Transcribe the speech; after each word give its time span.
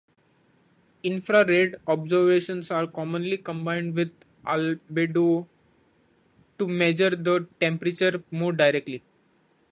Infra-red 1.03 1.79
observations 1.85 2.71
are 2.71 2.87
commonly 2.87 3.37
combined 3.37 3.93
with 3.93 4.09
albedo 4.43 5.45
to 6.57 6.67
measure 6.67 7.11
the 7.15 7.47
temperature 7.59 8.23
more 8.31 8.51
directly. 8.51 9.03